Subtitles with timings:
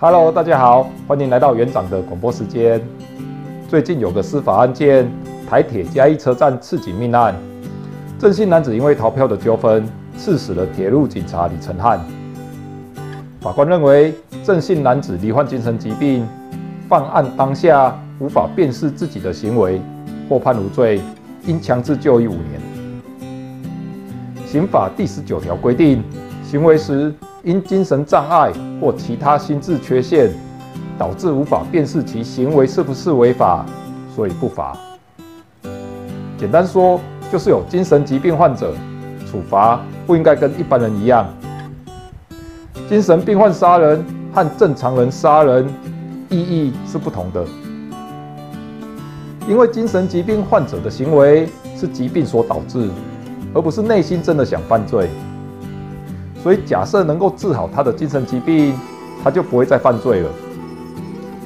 [0.00, 2.80] Hello，大家好，欢迎来到园长的广播时间。
[3.66, 5.10] 最近有个司法案件，
[5.50, 7.34] 台铁嘉义车站刺警命案，
[8.16, 9.84] 郑姓男子因为逃票的纠纷，
[10.16, 11.98] 刺死了铁路警察李承汉。
[13.40, 16.24] 法官认为，郑姓男子罹患精神疾病，
[16.88, 19.82] 犯案当下无法辨识自己的行为，
[20.28, 21.00] 获判无罪，
[21.44, 22.60] 应强制就医五年。
[24.46, 26.04] 刑法第十九条规定，
[26.44, 27.12] 行为时，
[27.44, 30.30] 因精神障碍或其他心智缺陷，
[30.98, 33.64] 导致无法辨识其行为是不是违法，
[34.14, 34.76] 所以不罚。
[36.36, 38.74] 简单说，就是有精神疾病患者，
[39.30, 41.26] 处罚不应该跟一般人一样。
[42.88, 45.68] 精神病患杀人和正常人杀人
[46.28, 47.44] 意义是不同的，
[49.46, 52.88] 因为精神疾病患者的行为是疾病所导致，
[53.54, 55.08] 而不是内心真的想犯罪。
[56.48, 58.72] 所以，假设能够治好他的精神疾病，
[59.22, 60.30] 他就不会再犯罪了。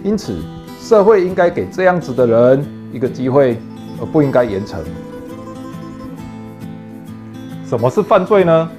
[0.04, 0.40] 因此，
[0.78, 3.58] 社会应该给这样子的人一个机会，
[4.00, 4.76] 而不应该严惩。
[7.66, 8.70] 什么是犯罪呢？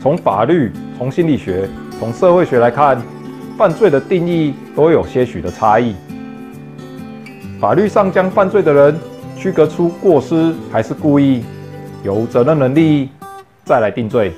[0.00, 2.98] 从法律、从心理学、从社会学来看，
[3.58, 5.94] 犯罪的定义都有些许的差异。
[7.60, 8.98] 法律上将犯罪的人
[9.36, 11.44] 区隔出过失还是故意，
[12.02, 13.10] 有责任能力，
[13.62, 14.32] 再来定罪。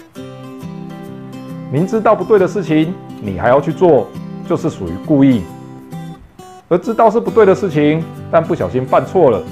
[1.73, 2.93] 明知道不对的事情，
[3.23, 4.07] 你还要去做，
[4.47, 5.41] 就是属于故意；
[6.69, 9.43] 而知道是不对的事情，但不小心犯错了，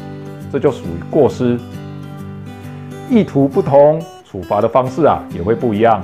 [0.53, 1.59] 这就属于过失。
[3.09, 3.99] 意图不同，
[4.31, 6.03] 处罚的方式啊也会不一样。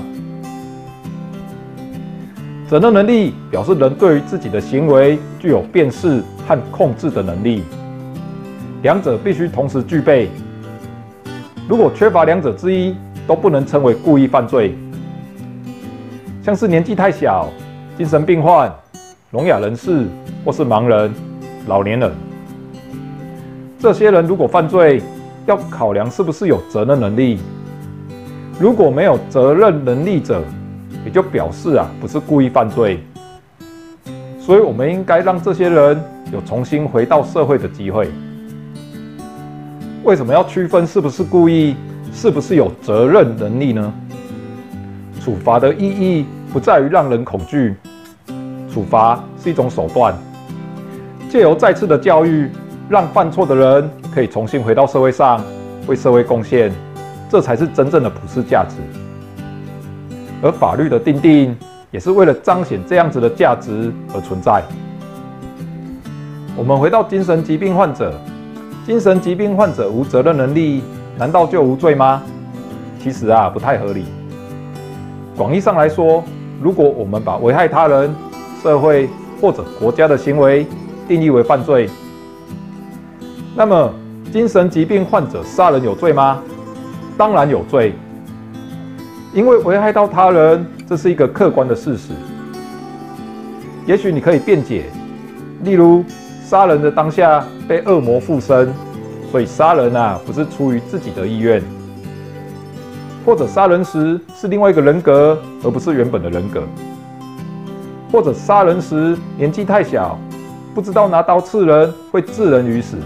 [2.67, 7.63] 责任能力表示人对于自己的行为具有辨识和控制的能力，
[8.81, 10.31] 两者必须同时具备。
[11.69, 14.75] 如果缺乏两者之一，都不能称为故意犯罪。
[16.47, 17.49] 像是年纪太小、
[17.99, 18.73] 精神病患、
[19.33, 20.07] 聋哑人士
[20.45, 21.13] 或是盲人、
[21.67, 22.13] 老年人，
[23.81, 25.03] 这些人如果犯罪，
[25.45, 27.41] 要考量是不是有责任能力。
[28.61, 30.41] 如果没有责任能力者，
[31.05, 33.03] 也就表示啊不是故意犯罪。
[34.39, 36.01] 所以，我们应该让这些人
[36.33, 38.09] 有重新回到社会的机会。
[40.05, 41.75] 为什么要区分是不是故意、
[42.13, 43.93] 是不是有责任能力呢？
[45.21, 46.25] 处罚的意义
[46.57, 47.77] 不在于让人恐惧，
[48.73, 50.15] 处罚是一种手段，
[51.29, 52.51] 借由再次的教育，
[52.89, 55.45] 让犯错的人可以重新回到社会上，
[55.87, 56.73] 为社会贡献，
[57.29, 58.77] 这才是真正的普世价值。
[60.41, 61.55] 而法律的订定，
[61.91, 64.63] 也是为了彰显这样子的价值而存在。
[66.57, 68.15] 我们回到精神疾病患者，
[68.87, 70.83] 精神疾病患者无责任能力，
[71.19, 72.23] 难道就无罪吗？
[72.99, 74.07] 其实啊，不太合理。
[75.37, 76.25] 广义上来说，
[76.61, 78.15] 如果我们把危害他人、
[78.63, 79.09] 社会
[79.41, 80.67] 或者国家的行为
[81.07, 81.89] 定义为犯罪，
[83.55, 83.93] 那么
[84.33, 86.43] 精神疾病患者杀人有罪吗？
[87.17, 87.95] 当然有罪，
[89.33, 92.13] 因为危害到他人，这是一个客观的事实。
[93.87, 94.85] 也许你可以辩解，
[95.63, 96.05] 例如
[96.45, 98.73] 杀人的当下被恶魔附身，
[99.31, 101.63] 所以杀人啊不是出于自己的意愿。
[103.27, 106.61] 或者杀人时是另外一个人格，而不是原本的人格；
[108.13, 110.17] 或者杀人时年纪太小，
[110.73, 112.97] 不知道拿刀刺人会致人于死。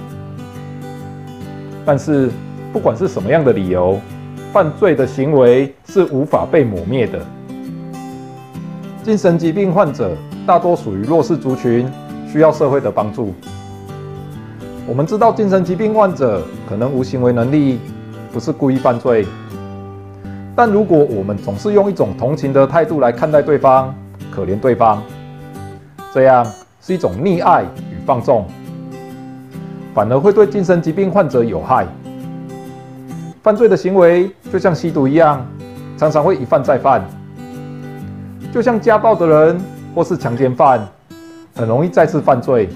[1.86, 2.28] 但是，
[2.70, 3.98] 不管是什么样的理由，
[4.52, 7.18] 犯罪的行为是无法被抹灭的。
[9.02, 10.14] 精神疾病患者
[10.46, 11.90] 大多属于弱势族群，
[12.30, 13.32] 需要社会的帮助。
[14.86, 17.80] 我们知道，精神疾病患者可能无行为能力，
[18.30, 19.24] 不是故意犯罪。
[20.56, 23.94] 但如果我们总是用一种同情的态度来看待对方，
[24.30, 25.00] 可怜对方，
[26.12, 26.44] 这样
[26.82, 28.44] 是一种溺爱与放纵，
[29.94, 31.86] 反而会对精神疾病患者有害。
[33.42, 35.46] 犯罪的行为就像吸毒一样，
[35.96, 37.00] 常常会一犯再犯。
[38.52, 39.60] 就像家暴的人
[39.94, 40.86] 或是强奸犯，
[41.54, 42.68] 很容易再次犯罪。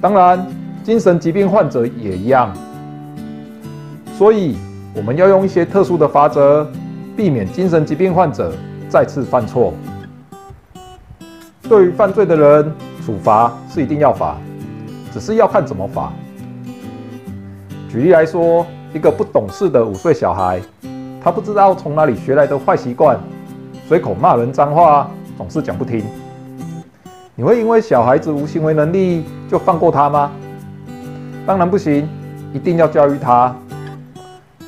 [0.00, 0.46] 当然，
[0.84, 2.54] 精神疾病患者也一样。
[4.16, 4.56] 所以。
[4.96, 6.66] 我们要用一些特殊的法则，
[7.14, 8.54] 避免精神疾病患者
[8.88, 9.74] 再次犯错。
[11.68, 12.72] 对于犯罪的人，
[13.04, 14.38] 处罚是一定要罚，
[15.12, 16.10] 只是要看怎么罚。
[17.90, 20.62] 举例来说，一个不懂事的五岁小孩，
[21.22, 23.20] 他不知道从哪里学来的坏习惯，
[23.86, 26.02] 随口骂人脏话，总是讲不听。
[27.34, 30.32] 你会因为小孩子无行为能力就放过他吗？
[31.44, 32.08] 当然不行，
[32.54, 33.54] 一定要教育他。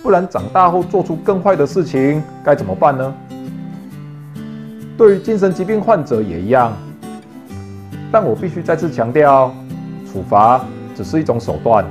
[0.03, 3.15] 不然长大后做出更坏的事情该怎么办呢？
[4.97, 6.73] 对于精神疾病患者也一样，
[8.11, 9.53] 但我必须再次强调，
[10.11, 10.61] 处罚
[10.97, 11.85] 只是一种手段，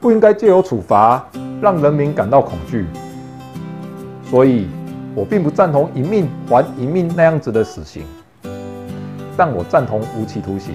[0.00, 1.24] 不应该借由处罚
[1.60, 2.86] 让人民感到恐惧。
[4.24, 4.66] 所以，
[5.14, 8.02] 我并不赞同一命还一命那样子的死刑，
[9.36, 10.74] 但我赞同无期徒刑。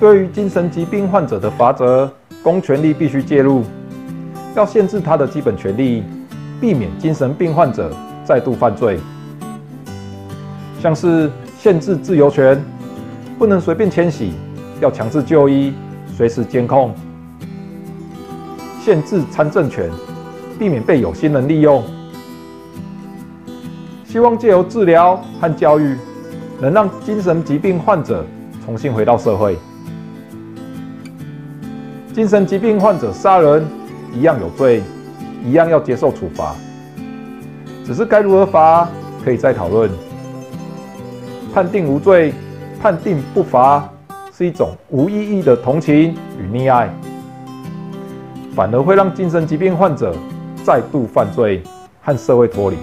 [0.00, 2.10] 对于精神疾病患者的罚则，
[2.42, 3.62] 公权力必须介入，
[4.54, 6.02] 要限制他的基本权利，
[6.60, 7.90] 避免精神病患者
[8.24, 8.98] 再度犯罪。
[10.80, 12.62] 像是限制自由权，
[13.38, 14.32] 不能随便迁徙，
[14.80, 15.72] 要强制就医，
[16.16, 16.90] 随时监控；
[18.84, 19.90] 限制参政权，
[20.58, 21.82] 避免被有心人利用。
[24.04, 25.96] 希望借由治疗和教育，
[26.60, 28.22] 能让精神疾病患者
[28.66, 29.56] 重新回到社会。
[32.12, 33.64] 精神疾病患者杀人
[34.12, 34.82] 一样有罪，
[35.44, 36.54] 一样要接受处罚。
[37.84, 38.88] 只是该如何罚，
[39.24, 39.90] 可以再讨论。
[41.52, 42.32] 判定无罪、
[42.80, 43.88] 判定不罚，
[44.32, 46.88] 是一种无意义的同情与溺爱，
[48.54, 50.14] 反而会让精神疾病患者
[50.64, 51.62] 再度犯罪
[52.00, 52.76] 和社会脱离。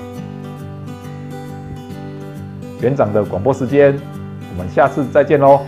[2.82, 4.00] 园长的广播时间，
[4.52, 5.62] 我们下次再见喽，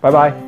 [0.00, 0.47] 拜拜。